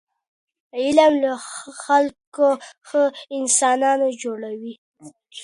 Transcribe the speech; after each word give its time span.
علم 0.79 1.13
له 1.23 1.33
خلکو 1.83 2.47
ښه 2.87 3.03
انسانان 3.37 3.99
جوړوي. 4.21 4.73